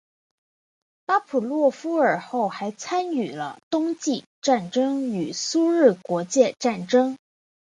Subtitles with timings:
[1.05, 7.19] 巴甫洛夫尔后还参与了冬季战争与苏日国界战争。